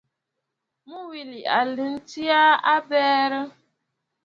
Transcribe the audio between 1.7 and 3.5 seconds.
nɨ tsiʼ ì àbə̀rə̀.